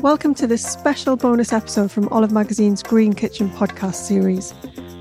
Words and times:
Welcome 0.00 0.34
to 0.36 0.46
this 0.46 0.64
special 0.64 1.16
bonus 1.16 1.52
episode 1.52 1.90
from 1.90 2.08
Olive 2.10 2.30
Magazine's 2.30 2.82
Green 2.82 3.12
Kitchen 3.12 3.50
podcast 3.50 3.96
series. 3.96 4.54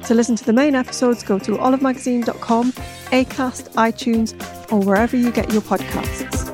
To 0.07 0.13
listen 0.13 0.35
to 0.35 0.43
the 0.43 0.53
main 0.53 0.73
episodes, 0.73 1.21
go 1.23 1.37
to 1.37 1.51
olivemagazine.com, 1.51 2.71
Acast, 2.71 3.73
iTunes, 3.73 4.71
or 4.71 4.79
wherever 4.79 5.15
you 5.15 5.31
get 5.31 5.53
your 5.53 5.61
podcasts. 5.61 6.47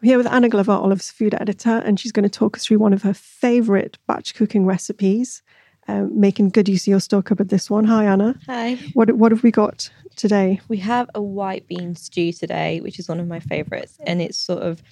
I'm 0.00 0.06
here 0.08 0.18
with 0.18 0.28
Anna 0.28 0.48
Glover, 0.48 0.70
Olive's 0.70 1.10
food 1.10 1.34
editor, 1.34 1.82
and 1.84 1.98
she's 1.98 2.12
going 2.12 2.22
to 2.22 2.28
talk 2.28 2.56
us 2.56 2.64
through 2.64 2.78
one 2.78 2.92
of 2.92 3.02
her 3.02 3.14
favourite 3.14 3.98
batch 4.06 4.36
cooking 4.36 4.64
recipes, 4.64 5.42
um, 5.88 6.18
making 6.18 6.50
good 6.50 6.68
use 6.68 6.82
of 6.84 6.88
your 6.88 7.00
store 7.00 7.22
cupboard. 7.22 7.48
This 7.48 7.70
one. 7.70 7.84
Hi, 7.84 8.04
Anna. 8.04 8.38
Hi. 8.46 8.76
What 8.94 9.10
what 9.12 9.32
have 9.32 9.42
we 9.42 9.50
got 9.50 9.90
today? 10.16 10.60
We 10.68 10.76
have 10.78 11.10
a 11.14 11.22
white 11.22 11.66
bean 11.66 11.96
stew 11.96 12.32
today, 12.32 12.80
which 12.80 12.98
is 12.98 13.08
one 13.08 13.20
of 13.20 13.26
my 13.26 13.40
favourites, 13.40 13.98
and 14.06 14.20
it's 14.20 14.38
sort 14.38 14.62
of 14.62 14.82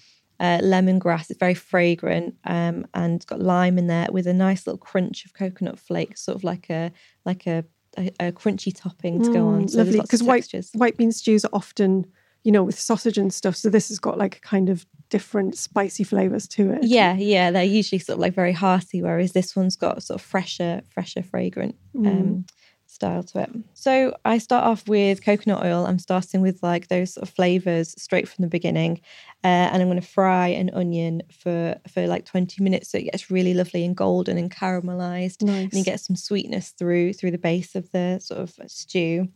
uh, 0.40 0.58
lemongrass. 0.58 1.30
It's 1.30 1.38
very 1.38 1.54
fragrant, 1.54 2.34
um, 2.44 2.86
and 2.94 3.16
it's 3.16 3.24
got 3.24 3.40
lime 3.40 3.78
in 3.78 3.86
there 3.86 4.08
with 4.10 4.26
a 4.26 4.34
nice 4.34 4.66
little 4.66 4.78
crunch 4.78 5.24
of 5.24 5.34
coconut 5.34 5.78
flakes, 5.78 6.22
sort 6.22 6.36
of 6.36 6.44
like 6.44 6.70
a 6.70 6.92
like 7.24 7.46
a 7.46 7.64
a, 7.98 8.10
a 8.20 8.32
crunchy 8.32 8.72
topping 8.74 9.22
to 9.22 9.32
go 9.32 9.48
on. 9.48 9.66
Mm, 9.66 9.76
lovely, 9.76 10.00
because 10.00 10.22
white 10.22 10.50
white 10.74 10.96
bean 10.96 11.12
stews 11.12 11.44
are 11.44 11.50
often 11.52 12.06
you 12.46 12.52
know, 12.52 12.62
with 12.62 12.78
sausage 12.78 13.18
and 13.18 13.34
stuff. 13.34 13.56
So 13.56 13.68
this 13.68 13.88
has 13.88 13.98
got 13.98 14.18
like 14.18 14.36
a 14.36 14.40
kind 14.40 14.68
of 14.68 14.86
different 15.10 15.58
spicy 15.58 16.04
flavors 16.04 16.46
to 16.48 16.70
it. 16.74 16.84
Yeah, 16.84 17.14
yeah. 17.16 17.50
They're 17.50 17.64
usually 17.64 17.98
sort 17.98 18.14
of 18.18 18.20
like 18.20 18.34
very 18.34 18.52
hearty, 18.52 19.02
whereas 19.02 19.32
this 19.32 19.56
one's 19.56 19.74
got 19.74 20.02
sort 20.04 20.20
of 20.20 20.24
fresher, 20.24 20.82
fresher, 20.94 21.22
fragrant 21.24 21.74
um, 21.96 22.04
Mm. 22.04 22.48
style 22.86 23.24
to 23.24 23.40
it. 23.42 23.50
So 23.74 24.14
I 24.24 24.38
start 24.38 24.64
off 24.64 24.86
with 24.88 25.24
coconut 25.24 25.64
oil. 25.66 25.86
I'm 25.86 25.98
starting 25.98 26.40
with 26.40 26.62
like 26.62 26.86
those 26.86 27.14
sort 27.14 27.26
of 27.28 27.34
flavors 27.34 27.94
straight 28.00 28.28
from 28.28 28.42
the 28.42 28.48
beginning, 28.48 29.00
uh, 29.42 29.66
and 29.72 29.82
I'm 29.82 29.88
going 29.88 30.00
to 30.00 30.06
fry 30.06 30.46
an 30.48 30.70
onion 30.72 31.22
for 31.42 31.74
for 31.92 32.06
like 32.06 32.24
20 32.26 32.62
minutes 32.62 32.90
so 32.90 32.98
it 32.98 33.10
gets 33.10 33.28
really 33.28 33.54
lovely 33.54 33.84
and 33.84 33.96
golden 33.96 34.38
and 34.38 34.50
caramelized, 34.52 35.42
Nice. 35.42 35.64
and 35.64 35.74
you 35.74 35.84
get 35.84 35.98
some 36.00 36.14
sweetness 36.14 36.70
through 36.78 37.12
through 37.14 37.32
the 37.32 37.38
base 37.50 37.74
of 37.74 37.90
the 37.90 38.20
sort 38.20 38.40
of 38.40 38.50
stew. 38.70 39.28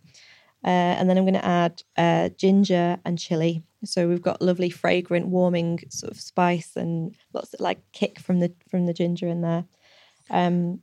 Uh, 0.64 0.69
and 0.98 1.08
then 1.08 1.16
I'm 1.16 1.25
going 1.25 1.34
to 1.34 1.44
add 1.44 1.83
uh, 1.97 2.28
ginger 2.30 2.98
and 3.05 3.19
chili. 3.19 3.62
So 3.84 4.08
we've 4.08 4.20
got 4.20 4.42
lovely, 4.42 4.69
fragrant, 4.69 5.28
warming 5.28 5.80
sort 5.89 6.12
of 6.12 6.20
spice 6.20 6.77
and 6.77 7.14
lots 7.33 7.55
of 7.55 7.61
like 7.61 7.80
kick 7.92 8.20
from 8.20 8.41
the 8.41 8.53
from 8.70 8.86
the 8.86 8.92
ginger 8.92 9.27
in 9.27 9.41
there. 9.41 9.64
Um, 10.28 10.81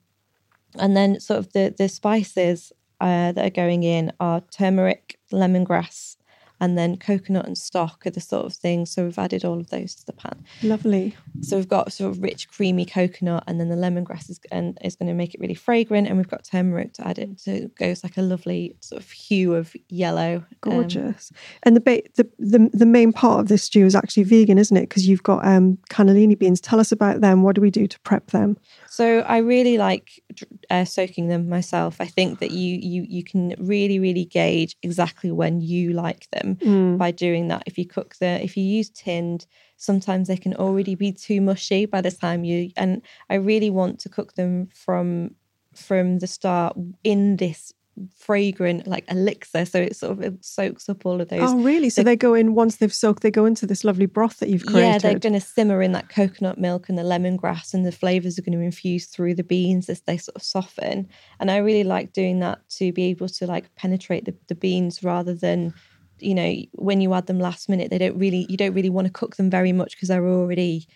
and 0.79 0.97
then 0.97 1.19
sort 1.19 1.39
of 1.39 1.53
the 1.53 1.73
the 1.77 1.89
spices 1.89 2.71
uh, 2.99 3.31
that 3.31 3.45
are 3.45 3.51
going 3.51 3.83
in 3.83 4.11
are 4.19 4.41
turmeric, 4.51 5.19
lemongrass, 5.31 6.16
and 6.59 6.77
then 6.77 6.97
coconut 6.97 7.45
and 7.45 7.57
stock 7.57 8.05
are 8.05 8.09
the 8.09 8.19
sort 8.21 8.45
of 8.45 8.53
things. 8.53 8.91
So 8.91 9.05
we've 9.05 9.19
added 9.19 9.45
all 9.45 9.59
of 9.59 9.69
those 9.69 9.95
to 9.95 10.05
the 10.05 10.13
pan. 10.13 10.43
Lovely. 10.63 11.15
So 11.41 11.57
we've 11.57 11.67
got 11.67 11.93
sort 11.93 12.11
of 12.11 12.21
rich, 12.21 12.47
creamy 12.49 12.85
coconut, 12.85 13.43
and 13.47 13.59
then 13.59 13.69
the 13.69 13.75
lemongrass 13.75 14.29
is 14.29 14.39
and 14.51 14.77
is 14.83 14.95
going 14.95 15.07
to 15.07 15.13
make 15.13 15.33
it 15.33 15.39
really 15.39 15.53
fragrant. 15.53 16.07
And 16.07 16.17
we've 16.17 16.27
got 16.27 16.43
turmeric 16.43 16.93
to 16.93 17.07
add 17.07 17.19
it, 17.19 17.39
so 17.39 17.51
it 17.51 17.75
goes 17.75 18.03
like 18.03 18.17
a 18.17 18.21
lovely 18.21 18.75
sort 18.79 19.01
of 19.01 19.09
hue 19.11 19.53
of 19.53 19.75
yellow. 19.89 20.37
Um, 20.63 20.71
Gorgeous. 20.71 21.31
and 21.63 21.75
the, 21.75 21.81
ba- 21.81 22.03
the 22.15 22.27
the 22.39 22.69
the 22.73 22.85
main 22.85 23.13
part 23.13 23.39
of 23.39 23.47
this 23.47 23.63
stew 23.63 23.85
is 23.85 23.95
actually 23.95 24.23
vegan, 24.23 24.57
isn't 24.57 24.75
it? 24.75 24.89
Because 24.89 25.07
you've 25.07 25.23
got 25.23 25.45
um, 25.45 25.77
cannellini 25.89 26.37
beans. 26.37 26.59
Tell 26.61 26.79
us 26.79 26.91
about 26.91 27.21
them. 27.21 27.43
What 27.43 27.55
do 27.55 27.61
we 27.61 27.71
do 27.71 27.87
to 27.87 27.99
prep 28.01 28.27
them? 28.31 28.57
So 28.89 29.19
I 29.21 29.37
really 29.37 29.77
like 29.77 30.23
uh, 30.69 30.85
soaking 30.85 31.27
them 31.27 31.49
myself. 31.49 31.97
I 31.99 32.05
think 32.05 32.39
that 32.39 32.51
you 32.51 32.77
you 32.81 33.05
you 33.07 33.23
can 33.23 33.55
really 33.59 33.99
really 33.99 34.25
gauge 34.25 34.75
exactly 34.81 35.31
when 35.31 35.61
you 35.61 35.93
like 35.93 36.27
them 36.31 36.46
Mm. 36.55 36.97
by 36.97 37.11
doing 37.11 37.47
that. 37.49 37.63
If 37.65 37.77
you 37.77 37.85
cook 37.85 38.15
the 38.19 38.41
if 38.43 38.55
you 38.57 38.63
use 38.63 38.89
tinned, 38.89 39.45
sometimes 39.77 40.27
they 40.27 40.37
can 40.37 40.53
already 40.55 40.95
be 40.95 41.11
too 41.11 41.41
mushy 41.41 41.85
by 41.85 42.01
the 42.01 42.11
time 42.11 42.43
you 42.43 42.71
and 42.75 43.01
I 43.29 43.35
really 43.35 43.69
want 43.69 43.99
to 44.01 44.09
cook 44.09 44.33
them 44.33 44.67
from 44.73 45.35
from 45.75 46.19
the 46.19 46.27
start 46.27 46.75
in 47.03 47.37
this 47.37 47.73
fragrant 48.15 48.85
like 48.85 49.03
elixir 49.09 49.65
so 49.65 49.79
it 49.79 49.95
sort 49.95 50.11
of 50.11 50.21
it 50.21 50.45
soaks 50.45 50.87
up 50.87 51.03
all 51.03 51.19
of 51.19 51.29
those 51.29 51.49
Oh, 51.51 51.59
really? 51.63 51.89
So 51.89 52.01
the- 52.01 52.05
they 52.11 52.15
go 52.15 52.35
in 52.35 52.53
once 52.53 52.75
they've 52.75 52.93
soaked. 52.93 53.23
They 53.23 53.31
go 53.31 53.45
into 53.45 53.65
this 53.65 53.83
lovely 53.83 54.05
broth 54.05 54.37
that 54.39 54.49
you've 54.49 54.65
created. 54.65 54.87
Yeah, 54.87 54.97
they're 54.99 55.19
going 55.19 55.33
to 55.33 55.41
simmer 55.41 55.81
in 55.81 55.93
that 55.93 56.07
coconut 56.09 56.59
milk 56.59 56.89
and 56.89 56.97
the 56.97 57.01
lemongrass, 57.03 57.73
and 57.73 57.85
the 57.85 57.91
flavors 57.91 58.37
are 58.37 58.43
going 58.43 58.57
to 58.57 58.63
infuse 58.63 59.07
through 59.07 59.33
the 59.35 59.43
beans 59.43 59.89
as 59.89 60.01
they 60.01 60.17
sort 60.17 60.35
of 60.35 60.43
soften. 60.43 61.07
And 61.39 61.49
I 61.49 61.57
really 61.57 61.83
like 61.83 62.13
doing 62.13 62.39
that 62.39 62.59
to 62.77 62.91
be 62.91 63.05
able 63.05 63.29
to 63.29 63.47
like 63.47 63.73
penetrate 63.75 64.25
the, 64.25 64.35
the 64.47 64.55
beans 64.55 65.03
rather 65.03 65.33
than, 65.33 65.73
you 66.19 66.33
know, 66.35 66.55
when 66.73 67.01
you 67.01 67.13
add 67.13 67.27
them 67.27 67.39
last 67.39 67.69
minute, 67.69 67.89
they 67.89 67.97
don't 67.97 68.17
really, 68.17 68.45
you 68.49 68.57
don't 68.57 68.73
really 68.73 68.89
want 68.89 69.07
to 69.07 69.13
cook 69.13 69.35
them 69.35 69.49
very 69.49 69.71
much 69.71 69.91
because 69.95 70.09
they're 70.09 70.27
already 70.27 70.87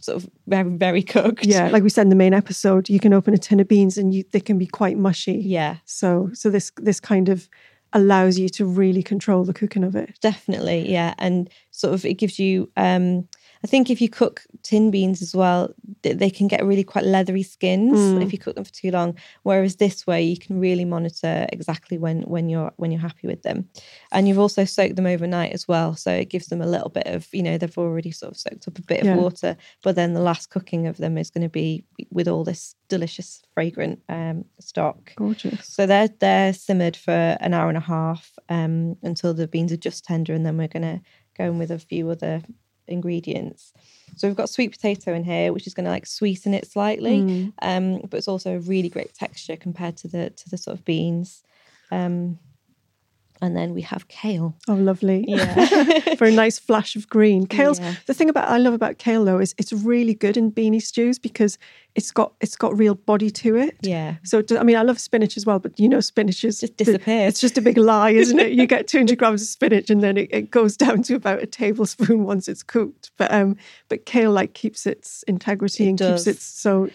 sort 0.00 0.22
of 0.22 0.30
very, 0.46 0.70
very 0.70 1.02
cooked. 1.02 1.44
Yeah, 1.44 1.68
like 1.70 1.82
we 1.82 1.88
said 1.90 2.02
in 2.02 2.08
the 2.10 2.16
main 2.16 2.34
episode, 2.34 2.88
you 2.88 3.00
can 3.00 3.12
open 3.12 3.34
a 3.34 3.38
tin 3.38 3.60
of 3.60 3.68
beans 3.68 3.98
and 3.98 4.14
you 4.14 4.24
they 4.32 4.40
can 4.40 4.58
be 4.58 4.66
quite 4.66 4.96
mushy. 4.96 5.32
Yeah, 5.44 5.76
So 5.84 6.30
so 6.34 6.50
this 6.50 6.70
this 6.76 7.00
kind 7.00 7.28
of 7.28 7.48
allows 7.94 8.38
you 8.38 8.48
to 8.50 8.66
really 8.66 9.02
control 9.02 9.44
the 9.44 9.54
cooking 9.54 9.82
of 9.82 9.96
it. 9.96 10.18
definitely. 10.20 10.90
Yeah. 10.90 11.14
And 11.18 11.48
sort 11.70 11.94
of 11.94 12.04
it 12.04 12.14
gives 12.14 12.38
you, 12.38 12.70
um, 12.76 13.26
I 13.64 13.66
think 13.66 13.90
if 13.90 14.00
you 14.00 14.08
cook 14.08 14.42
tin 14.62 14.90
beans 14.90 15.20
as 15.22 15.34
well, 15.34 15.74
they 16.02 16.30
can 16.30 16.46
get 16.48 16.64
really 16.64 16.84
quite 16.84 17.04
leathery 17.04 17.42
skins 17.42 17.98
Mm. 17.98 18.22
if 18.22 18.32
you 18.32 18.38
cook 18.38 18.54
them 18.54 18.64
for 18.64 18.72
too 18.72 18.90
long. 18.90 19.16
Whereas 19.42 19.76
this 19.76 20.06
way, 20.06 20.22
you 20.22 20.36
can 20.38 20.60
really 20.60 20.84
monitor 20.84 21.46
exactly 21.52 21.98
when 21.98 22.22
when 22.22 22.48
you're 22.48 22.72
when 22.76 22.90
you're 22.92 23.00
happy 23.00 23.26
with 23.26 23.42
them, 23.42 23.68
and 24.12 24.28
you've 24.28 24.38
also 24.38 24.64
soaked 24.64 24.96
them 24.96 25.06
overnight 25.06 25.52
as 25.52 25.66
well, 25.66 25.96
so 25.96 26.12
it 26.12 26.28
gives 26.30 26.46
them 26.46 26.62
a 26.62 26.66
little 26.66 26.88
bit 26.90 27.06
of 27.08 27.26
you 27.32 27.42
know 27.42 27.58
they've 27.58 27.78
already 27.78 28.10
sort 28.12 28.30
of 28.32 28.38
soaked 28.38 28.68
up 28.68 28.78
a 28.78 28.82
bit 28.82 29.04
Yeah. 29.04 29.14
of 29.14 29.18
water, 29.18 29.56
but 29.82 29.96
then 29.96 30.14
the 30.14 30.20
last 30.22 30.50
cooking 30.50 30.86
of 30.86 30.96
them 30.98 31.18
is 31.18 31.30
going 31.30 31.42
to 31.42 31.48
be 31.48 31.84
with 32.10 32.28
all 32.28 32.44
this 32.44 32.74
delicious 32.88 33.42
fragrant 33.54 34.00
um, 34.08 34.44
stock. 34.60 35.12
Gorgeous. 35.16 35.66
So 35.66 35.84
they're 35.86 36.08
they're 36.20 36.52
simmered 36.52 36.96
for 36.96 37.36
an 37.40 37.54
hour 37.54 37.68
and 37.68 37.76
a 37.76 37.80
half 37.80 38.38
um, 38.48 38.96
until 39.02 39.34
the 39.34 39.48
beans 39.48 39.72
are 39.72 39.76
just 39.76 40.04
tender, 40.04 40.32
and 40.32 40.46
then 40.46 40.56
we're 40.56 40.68
gonna 40.68 41.00
go 41.36 41.44
in 41.44 41.58
with 41.58 41.70
a 41.72 41.78
few 41.78 42.08
other 42.10 42.40
ingredients. 42.88 43.72
So 44.16 44.26
we've 44.26 44.36
got 44.36 44.48
sweet 44.50 44.72
potato 44.72 45.14
in 45.14 45.24
here, 45.24 45.52
which 45.52 45.66
is 45.66 45.74
gonna 45.74 45.90
like 45.90 46.06
sweeten 46.06 46.54
it 46.54 46.66
slightly, 46.66 47.22
Mm. 47.22 47.52
um, 47.62 48.00
but 48.10 48.14
it's 48.18 48.28
also 48.28 48.56
a 48.56 48.60
really 48.60 48.88
great 48.88 49.14
texture 49.14 49.56
compared 49.56 49.96
to 49.98 50.08
the 50.08 50.30
to 50.30 50.48
the 50.48 50.56
sort 50.58 50.76
of 50.78 50.84
beans. 50.84 51.42
Um, 51.90 52.38
and 53.40 53.56
then 53.56 53.74
we 53.74 53.82
have 53.82 54.08
kale. 54.08 54.56
Oh, 54.68 54.74
lovely. 54.74 55.24
Yeah. 55.28 56.14
For 56.16 56.26
a 56.26 56.30
nice 56.30 56.58
flash 56.58 56.96
of 56.96 57.08
green. 57.08 57.46
Kale's 57.46 57.78
Yeah. 57.80 57.94
the 58.06 58.14
thing 58.14 58.28
about 58.28 58.48
I 58.48 58.58
love 58.58 58.74
about 58.74 58.98
kale 58.98 59.24
though 59.24 59.38
is 59.38 59.54
it's 59.58 59.72
really 59.72 60.14
good 60.14 60.36
in 60.36 60.50
beanie 60.52 60.82
stews 60.82 61.18
because 61.18 61.58
it's 61.94 62.10
got 62.10 62.32
it's 62.40 62.56
got 62.56 62.76
real 62.78 62.94
body 62.94 63.30
to 63.30 63.56
it. 63.56 63.76
Yeah. 63.82 64.16
So 64.24 64.42
I 64.58 64.62
mean 64.62 64.76
I 64.76 64.82
love 64.82 64.98
spinach 65.00 65.36
as 65.36 65.46
well, 65.46 65.58
but 65.58 65.78
you 65.78 65.88
know 65.88 66.00
spinach 66.00 66.44
is 66.44 66.60
Just 66.60 66.76
disappears. 66.76 67.30
It's 67.32 67.40
just 67.40 67.58
a 67.58 67.62
big 67.62 67.76
lie, 67.78 68.10
isn't 68.24 68.38
it? 68.38 68.52
You 68.52 68.66
get 68.66 68.86
200 68.88 69.18
grams 69.18 69.42
of 69.42 69.48
spinach 69.48 69.90
and 69.90 70.02
then 70.02 70.16
it, 70.16 70.28
it 70.32 70.50
goes 70.50 70.76
down 70.76 71.02
to 71.04 71.14
about 71.14 71.42
a 71.42 71.46
tablespoon 71.46 72.24
once 72.32 72.48
it's 72.48 72.62
cooked. 72.62 73.10
But 73.16 73.32
um, 73.32 73.56
but 73.88 74.04
kale 74.06 74.30
like 74.32 74.54
keeps 74.54 74.86
its 74.86 75.22
integrity 75.24 75.84
It 75.86 75.88
and 75.90 75.98
does. 75.98 76.24
keeps 76.24 76.36
it 76.36 76.40
so 76.42 76.90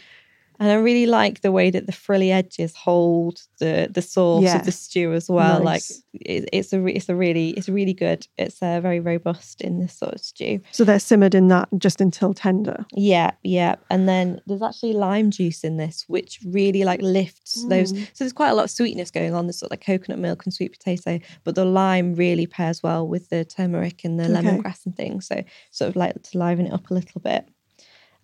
And 0.63 0.71
I 0.71 0.75
really 0.75 1.05
like 1.07 1.41
the 1.41 1.51
way 1.51 1.69
that 1.71 1.87
the 1.87 1.91
frilly 1.91 2.31
edges 2.31 2.73
hold 2.73 3.41
the 3.59 3.89
the 3.93 4.01
sauce 4.01 4.43
Yeah. 4.43 4.59
of 4.59 4.65
the 4.65 4.71
stew 4.71 5.11
as 5.11 5.27
well. 5.29 5.61
Nice. 5.61 5.91
Like 6.13 6.21
it, 6.25 6.49
it's 6.53 6.71
a 6.71 6.79
re- 6.79 6.93
it's 6.93 7.09
a 7.09 7.15
really 7.15 7.49
it's 7.49 7.67
really 7.67 7.93
good. 7.93 8.25
It's 8.37 8.61
uh, 8.63 8.79
very 8.79 9.01
robust 9.01 9.59
in 9.59 9.79
this 9.81 9.93
sort 9.93 10.13
of 10.13 10.21
stew. 10.21 10.61
so 10.71 10.85
they're 10.85 10.99
simmered 10.99 11.35
in 11.35 11.49
that 11.49 11.67
just 11.77 11.99
until 11.99 12.33
tender. 12.33 12.85
Yeah, 12.93 13.31
yeah. 13.43 13.75
And 13.89 14.07
then 14.07 14.39
there's 14.47 14.61
actually 14.61 14.93
lime 14.93 15.31
juice 15.31 15.65
in 15.65 15.75
this, 15.75 16.05
which 16.07 16.39
really 16.45 16.85
like 16.85 17.01
lifts 17.01 17.65
those. 17.67 17.91
Mm. 17.91 18.05
So 18.13 18.23
there's 18.23 18.31
quite 18.33 18.51
a 18.51 18.55
lot 18.55 18.63
of 18.63 18.71
sweetness 18.71 19.11
going 19.11 19.33
on. 19.33 19.47
There's 19.47 19.59
sort 19.59 19.67
of 19.67 19.73
like 19.73 19.85
coconut 19.85 20.19
milk 20.19 20.45
and 20.45 20.53
sweet 20.53 20.71
potato, 20.71 21.19
but 21.43 21.55
the 21.55 21.65
lime 21.65 22.15
really 22.15 22.47
pairs 22.47 22.81
well 22.81 23.05
with 23.05 23.27
the 23.27 23.43
turmeric 23.43 24.05
and 24.05 24.17
the 24.17 24.23
Okay. 24.23 24.33
lemongrass 24.33 24.85
and 24.85 24.95
things. 24.95 25.27
So 25.27 25.43
sort 25.71 25.89
of 25.89 25.97
like 25.97 26.23
to 26.23 26.37
liven 26.37 26.67
it 26.67 26.73
up 26.73 26.89
a 26.89 26.93
little 26.93 27.19
bit. 27.19 27.49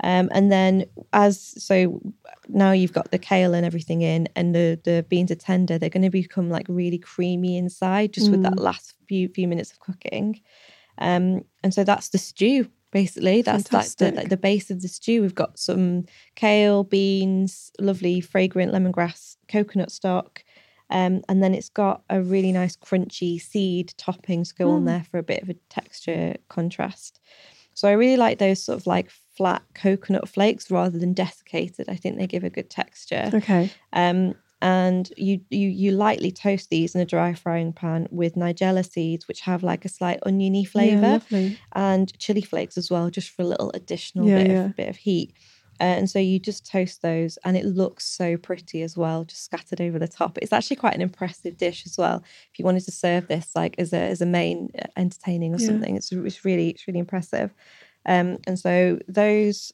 Um, 0.03 0.29
and 0.31 0.51
then 0.51 0.85
as 1.13 1.39
so 1.63 2.01
now 2.47 2.71
you've 2.71 2.93
got 2.93 3.11
the 3.11 3.17
kale 3.19 3.53
and 3.53 3.65
everything 3.65 4.01
in, 4.01 4.27
and 4.35 4.55
the 4.55 4.79
the 4.83 5.05
beans 5.09 5.31
are 5.31 5.35
tender. 5.35 5.77
They're 5.77 5.89
going 5.89 6.03
to 6.03 6.09
become 6.09 6.49
like 6.49 6.65
really 6.69 6.97
creamy 6.97 7.57
inside, 7.57 8.13
just 8.13 8.31
with 8.31 8.43
that 8.43 8.57
last 8.59 8.93
few 9.07 9.27
few 9.27 9.47
minutes 9.47 9.71
of 9.71 9.79
cooking. 9.79 10.41
Um, 10.97 11.43
and 11.63 11.73
so 11.73 11.83
that's 11.83 12.09
the 12.09 12.17
stew. 12.17 12.69
Basically, 12.91 13.43
that's 13.43 13.71
like 13.71 13.85
the, 13.97 14.05
Fantastic. 14.05 14.29
the 14.29 14.37
base 14.37 14.71
of 14.71 14.81
the 14.81 14.87
stew. 14.87 15.21
We've 15.21 15.35
got 15.35 15.59
some 15.59 16.05
kale, 16.35 16.83
beans, 16.83 17.71
lovely 17.79 18.19
fragrant 18.19 18.73
lemongrass, 18.73 19.37
coconut 19.47 19.91
stock, 19.91 20.43
um, 20.89 21.21
and 21.29 21.43
then 21.43 21.53
it's 21.53 21.69
got 21.69 22.01
a 22.09 22.19
really 22.19 22.51
nice 22.51 22.75
crunchy 22.75 23.39
seed 23.39 23.93
toppings 23.99 24.47
to 24.49 24.55
go 24.55 24.71
on 24.71 24.81
Mm. 24.81 24.85
there 24.87 25.03
for 25.11 25.19
a 25.19 25.23
bit 25.23 25.43
of 25.43 25.49
a 25.49 25.53
texture 25.69 26.35
contrast. 26.47 27.19
So 27.79 27.87
I 27.87 27.93
really 27.93 28.17
like 28.17 28.39
those 28.39 28.61
sort 28.61 28.77
of 28.77 28.85
like 28.87 29.09
flat 29.37 29.61
coconut 29.73 30.27
flakes 30.27 30.69
rather 30.69 30.99
than 30.99 31.13
desiccated. 31.13 31.87
I 31.87 31.95
think 31.95 32.17
they 32.17 32.27
give 32.27 32.43
a 32.43 32.49
good 32.49 32.69
texture. 32.69 33.31
Okay. 33.33 33.69
Um, 33.93 34.35
and 34.61 35.09
you 35.15 35.39
you 35.49 35.69
you 35.69 35.91
lightly 35.91 36.29
toast 36.29 36.69
these 36.69 36.93
in 36.93 36.99
a 36.99 37.05
dry 37.05 37.33
frying 37.33 37.71
pan 37.71 38.09
with 38.11 38.35
nigella 38.35 38.85
seeds, 38.85 39.29
which 39.29 39.39
have 39.39 39.63
like 39.63 39.85
a 39.85 39.89
slight 39.89 40.19
oniony 40.25 40.65
flavour, 40.65 41.21
Yeah, 41.29 41.49
and 41.71 42.19
chili 42.19 42.41
flakes 42.41 42.77
as 42.77 42.91
well, 42.91 43.09
just 43.09 43.29
for 43.29 43.43
a 43.43 43.45
little 43.45 43.71
additional 43.73 44.27
Yeah, 44.27 44.35
bit 44.39 44.51
yeah. 44.51 44.65
of 44.65 44.75
bit 44.75 44.89
of 44.89 44.97
heat. 44.97 45.33
Uh, 45.79 45.83
and 45.99 46.09
so 46.09 46.19
you 46.19 46.39
just 46.39 46.65
toast 46.69 47.01
those, 47.01 47.37
and 47.45 47.55
it 47.57 47.65
looks 47.65 48.05
so 48.05 48.37
pretty 48.37 48.81
as 48.81 48.97
well, 48.97 49.23
just 49.23 49.43
scattered 49.45 49.79
over 49.81 49.97
the 49.99 50.07
top. 50.07 50.37
It's 50.41 50.53
actually 50.53 50.75
quite 50.77 50.95
an 50.95 51.01
impressive 51.01 51.57
dish 51.57 51.85
as 51.85 51.97
well. 51.97 52.23
If 52.51 52.59
you 52.59 52.65
wanted 52.65 52.83
to 52.85 52.91
serve 52.91 53.27
this 53.27 53.51
like 53.55 53.75
as 53.77 53.93
a 53.93 53.97
as 53.99 54.21
a 54.21 54.25
main 54.25 54.69
uh, 54.77 54.85
entertaining 54.97 55.53
or 55.53 55.59
Yeah. 55.59 55.67
something, 55.67 55.95
it's 55.95 56.11
it's 56.11 56.43
really 56.45 56.69
it's 56.69 56.87
really 56.87 56.99
impressive. 56.99 57.53
Um, 58.05 58.37
and 58.47 58.57
so 58.59 58.99
those 59.07 59.71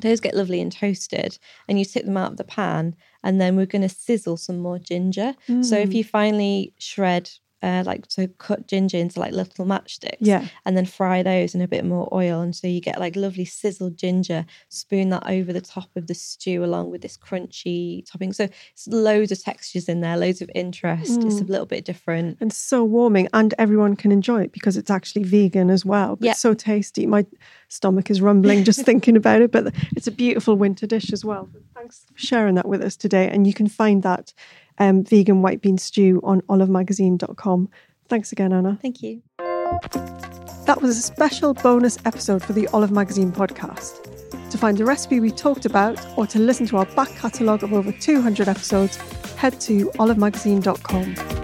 those 0.00 0.20
get 0.20 0.34
lovely 0.36 0.60
and 0.60 0.70
toasted, 0.70 1.38
and 1.68 1.78
you 1.78 1.84
take 1.84 2.04
them 2.04 2.16
out 2.16 2.30
of 2.32 2.36
the 2.36 2.44
pan, 2.44 2.94
and 3.24 3.40
then 3.40 3.56
we're 3.56 3.66
going 3.66 3.82
to 3.82 3.88
sizzle 3.88 4.36
some 4.36 4.58
more 4.58 4.78
ginger. 4.78 5.34
So 5.62 5.76
if 5.76 5.90
Mm. 5.90 5.94
you 5.94 6.04
finally 6.04 6.72
shred. 6.78 7.30
Uh, 7.60 7.82
like 7.84 8.06
to 8.06 8.28
cut 8.38 8.68
ginger 8.68 8.96
into 8.96 9.18
like 9.18 9.32
little 9.32 9.66
matchsticks 9.66 10.18
Yeah. 10.20 10.46
and 10.64 10.76
then 10.76 10.86
fry 10.86 11.24
those 11.24 11.56
in 11.56 11.60
a 11.60 11.66
bit 11.66 11.84
more 11.84 12.08
oil. 12.12 12.40
And 12.40 12.54
so 12.54 12.68
you 12.68 12.80
get 12.80 13.00
like 13.00 13.16
lovely 13.16 13.44
sizzled 13.44 13.96
ginger, 13.96 14.46
spoon 14.68 15.08
that 15.08 15.28
over 15.28 15.52
the 15.52 15.60
top 15.60 15.88
of 15.96 16.06
the 16.06 16.14
stew 16.14 16.62
along 16.62 16.90
with 16.92 17.02
this 17.02 17.16
crunchy 17.16 18.04
topping. 18.08 18.32
So 18.32 18.44
it's 18.72 18.86
loads 18.86 19.32
of 19.32 19.42
textures 19.42 19.88
in 19.88 20.02
there, 20.02 20.16
loads 20.16 20.40
of 20.40 20.48
interest. 20.54 21.24
It's 21.24 21.40
a 21.40 21.44
Mm. 21.44 21.48
little 21.48 21.66
bit 21.66 21.84
different. 21.84 22.36
And 22.40 22.52
so 22.52 22.84
warming, 22.84 23.26
and 23.32 23.52
everyone 23.58 23.96
can 23.96 24.12
enjoy 24.12 24.42
it 24.42 24.52
because 24.52 24.76
it's 24.76 24.90
actually 24.90 25.24
vegan 25.24 25.68
as 25.68 25.84
well. 25.84 26.14
But 26.14 26.26
Yeah. 26.26 26.30
it's 26.32 26.40
so 26.40 26.54
tasty. 26.54 27.06
My 27.06 27.26
stomach 27.68 28.08
is 28.08 28.20
rumbling 28.22 28.62
just 28.62 28.82
thinking 28.84 29.16
about 29.16 29.42
it. 29.42 29.50
But 29.50 29.74
it's 29.96 30.06
a 30.06 30.12
beautiful 30.12 30.54
winter 30.56 30.86
dish 30.86 31.12
as 31.12 31.24
well. 31.24 31.48
Thanks 31.74 32.06
for 32.12 32.18
sharing 32.18 32.54
that 32.54 32.68
with 32.68 32.82
us 32.82 32.96
today. 32.96 33.28
And 33.28 33.48
you 33.48 33.52
can 33.52 33.66
find 33.66 34.04
that 34.04 34.32
um, 34.78 35.04
vegan 35.04 35.42
white 35.42 35.60
bean 35.60 35.78
stew 35.78 36.20
on 36.22 36.40
olivemagazine.com. 36.42 37.68
Thanks 38.08 38.32
again, 38.32 38.52
Anna. 38.52 38.78
Thank 38.80 39.02
you. 39.02 39.22
That 40.66 40.80
was 40.80 40.98
a 40.98 41.02
special 41.02 41.54
bonus 41.54 41.98
episode 42.04 42.42
for 42.42 42.52
the 42.52 42.68
Olive 42.68 42.90
Magazine 42.90 43.32
podcast. 43.32 44.04
To 44.50 44.58
find 44.58 44.76
the 44.76 44.84
recipe 44.84 45.20
we 45.20 45.30
talked 45.30 45.66
about 45.66 45.98
or 46.16 46.26
to 46.26 46.38
listen 46.38 46.66
to 46.68 46.78
our 46.78 46.86
back 46.86 47.10
catalogue 47.10 47.62
of 47.62 47.72
over 47.72 47.92
200 47.92 48.48
episodes, 48.48 48.96
head 49.36 49.60
to 49.62 49.90
olivemagazine.com. 49.92 51.37